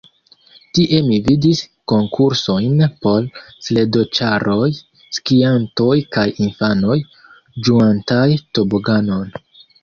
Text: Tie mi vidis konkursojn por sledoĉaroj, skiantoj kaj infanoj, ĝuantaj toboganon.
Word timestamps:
Tie 0.75 0.99
mi 1.07 1.17
vidis 1.25 1.59
konkursojn 1.91 2.81
por 3.05 3.27
sledoĉaroj, 3.65 4.71
skiantoj 5.19 5.93
kaj 6.17 6.25
infanoj, 6.47 6.97
ĝuantaj 7.69 8.27
toboganon. 8.59 9.31